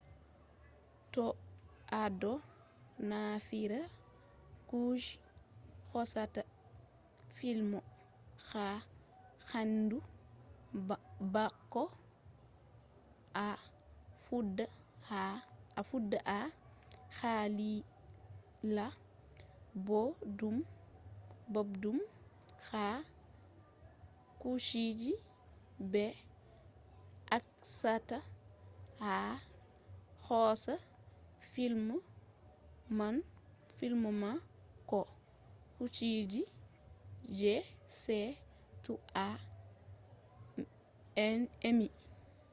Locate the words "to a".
1.13-2.01, 38.83-39.25